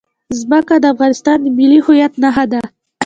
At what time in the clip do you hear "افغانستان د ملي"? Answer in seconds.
0.93-1.79